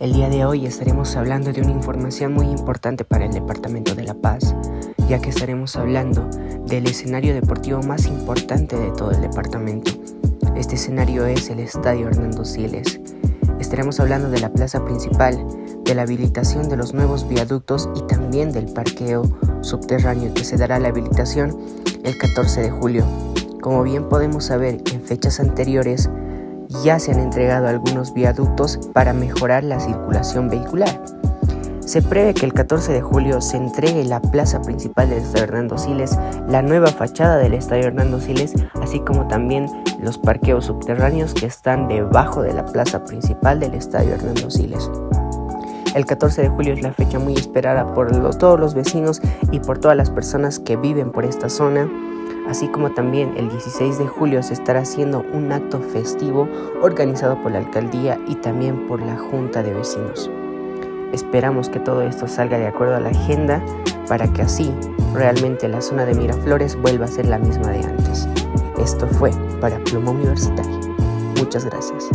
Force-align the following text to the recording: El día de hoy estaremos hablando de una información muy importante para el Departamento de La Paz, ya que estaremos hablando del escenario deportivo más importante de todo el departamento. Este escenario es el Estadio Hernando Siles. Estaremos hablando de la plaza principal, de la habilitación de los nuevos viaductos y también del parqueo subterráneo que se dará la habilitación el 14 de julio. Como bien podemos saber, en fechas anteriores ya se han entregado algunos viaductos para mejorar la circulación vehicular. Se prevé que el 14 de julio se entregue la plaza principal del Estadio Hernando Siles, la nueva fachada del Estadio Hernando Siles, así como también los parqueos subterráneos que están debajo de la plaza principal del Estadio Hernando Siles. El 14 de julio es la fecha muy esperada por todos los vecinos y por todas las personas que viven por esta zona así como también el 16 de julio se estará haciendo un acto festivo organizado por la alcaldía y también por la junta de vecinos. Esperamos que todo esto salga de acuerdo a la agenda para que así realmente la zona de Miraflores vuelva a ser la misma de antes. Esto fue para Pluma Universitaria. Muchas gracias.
El 0.00 0.12
día 0.12 0.28
de 0.28 0.44
hoy 0.44 0.66
estaremos 0.66 1.14
hablando 1.14 1.52
de 1.52 1.60
una 1.60 1.70
información 1.70 2.32
muy 2.32 2.46
importante 2.46 3.04
para 3.04 3.26
el 3.26 3.32
Departamento 3.32 3.94
de 3.94 4.02
La 4.02 4.14
Paz, 4.14 4.52
ya 5.08 5.20
que 5.20 5.30
estaremos 5.30 5.76
hablando 5.76 6.28
del 6.66 6.88
escenario 6.88 7.32
deportivo 7.32 7.80
más 7.80 8.06
importante 8.06 8.76
de 8.76 8.90
todo 8.90 9.12
el 9.12 9.20
departamento. 9.20 9.92
Este 10.56 10.74
escenario 10.74 11.26
es 11.26 11.48
el 11.48 11.60
Estadio 11.60 12.08
Hernando 12.08 12.44
Siles. 12.44 13.00
Estaremos 13.60 14.00
hablando 14.00 14.30
de 14.30 14.40
la 14.40 14.52
plaza 14.52 14.84
principal, 14.84 15.38
de 15.84 15.94
la 15.94 16.02
habilitación 16.02 16.68
de 16.68 16.76
los 16.76 16.92
nuevos 16.92 17.28
viaductos 17.28 17.88
y 17.94 18.02
también 18.08 18.50
del 18.50 18.72
parqueo 18.72 19.22
subterráneo 19.60 20.34
que 20.34 20.42
se 20.42 20.56
dará 20.56 20.80
la 20.80 20.88
habilitación 20.88 21.56
el 22.02 22.18
14 22.18 22.62
de 22.62 22.70
julio. 22.72 23.06
Como 23.60 23.84
bien 23.84 24.08
podemos 24.08 24.46
saber, 24.46 24.82
en 24.92 25.02
fechas 25.02 25.38
anteriores 25.38 26.10
ya 26.82 26.98
se 26.98 27.12
han 27.12 27.20
entregado 27.20 27.68
algunos 27.68 28.12
viaductos 28.12 28.78
para 28.92 29.12
mejorar 29.12 29.64
la 29.64 29.80
circulación 29.80 30.48
vehicular. 30.48 31.00
Se 31.80 32.00
prevé 32.00 32.32
que 32.32 32.46
el 32.46 32.54
14 32.54 32.92
de 32.92 33.02
julio 33.02 33.42
se 33.42 33.58
entregue 33.58 34.04
la 34.04 34.20
plaza 34.20 34.62
principal 34.62 35.10
del 35.10 35.18
Estadio 35.18 35.44
Hernando 35.44 35.76
Siles, 35.76 36.18
la 36.48 36.62
nueva 36.62 36.88
fachada 36.88 37.36
del 37.36 37.52
Estadio 37.52 37.84
Hernando 37.84 38.20
Siles, 38.20 38.54
así 38.80 39.00
como 39.00 39.28
también 39.28 39.66
los 40.00 40.16
parqueos 40.16 40.64
subterráneos 40.64 41.34
que 41.34 41.46
están 41.46 41.86
debajo 41.86 42.42
de 42.42 42.54
la 42.54 42.64
plaza 42.64 43.04
principal 43.04 43.60
del 43.60 43.74
Estadio 43.74 44.14
Hernando 44.14 44.50
Siles. 44.50 44.90
El 45.94 46.06
14 46.06 46.42
de 46.42 46.48
julio 46.48 46.72
es 46.72 46.82
la 46.82 46.92
fecha 46.92 47.18
muy 47.18 47.34
esperada 47.34 47.94
por 47.94 48.10
todos 48.38 48.58
los 48.58 48.74
vecinos 48.74 49.20
y 49.52 49.60
por 49.60 49.78
todas 49.78 49.96
las 49.96 50.10
personas 50.10 50.58
que 50.58 50.76
viven 50.76 51.12
por 51.12 51.24
esta 51.24 51.48
zona 51.48 51.88
así 52.48 52.68
como 52.68 52.92
también 52.92 53.34
el 53.36 53.48
16 53.48 53.98
de 53.98 54.06
julio 54.06 54.42
se 54.42 54.54
estará 54.54 54.80
haciendo 54.80 55.24
un 55.32 55.52
acto 55.52 55.80
festivo 55.80 56.48
organizado 56.82 57.40
por 57.42 57.52
la 57.52 57.58
alcaldía 57.58 58.18
y 58.26 58.36
también 58.36 58.86
por 58.86 59.00
la 59.02 59.16
junta 59.16 59.62
de 59.62 59.74
vecinos. 59.74 60.30
Esperamos 61.12 61.68
que 61.68 61.78
todo 61.78 62.02
esto 62.02 62.26
salga 62.26 62.58
de 62.58 62.66
acuerdo 62.66 62.96
a 62.96 63.00
la 63.00 63.10
agenda 63.10 63.62
para 64.08 64.26
que 64.32 64.42
así 64.42 64.72
realmente 65.14 65.68
la 65.68 65.80
zona 65.80 66.04
de 66.04 66.14
Miraflores 66.14 66.76
vuelva 66.80 67.04
a 67.04 67.08
ser 67.08 67.26
la 67.26 67.38
misma 67.38 67.68
de 67.68 67.84
antes. 67.84 68.28
Esto 68.78 69.06
fue 69.06 69.30
para 69.60 69.78
Pluma 69.84 70.10
Universitaria. 70.10 70.80
Muchas 71.38 71.64
gracias. 71.64 72.10